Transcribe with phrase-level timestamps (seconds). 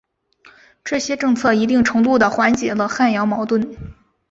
[0.83, 3.77] 这些政策一定程度的缓解了汉瑶矛盾。